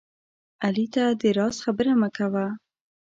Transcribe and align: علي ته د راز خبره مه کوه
علي 0.65 0.85
ته 0.93 1.03
د 1.21 1.23
راز 1.37 1.55
خبره 1.65 1.93
مه 2.01 2.09
کوه 2.15 2.45